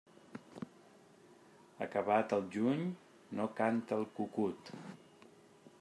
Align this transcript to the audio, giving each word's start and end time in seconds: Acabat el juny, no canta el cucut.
Acabat 1.87 2.33
el 2.37 2.49
juny, 2.57 2.81
no 3.41 3.47
canta 3.61 3.99
el 4.01 4.09
cucut. 4.21 4.73